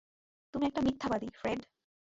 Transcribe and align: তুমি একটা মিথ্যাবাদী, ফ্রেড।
তুমি 0.53 0.65
একটা 0.65 0.81
মিথ্যাবাদী, 0.81 1.27
ফ্রেড। 1.33 1.59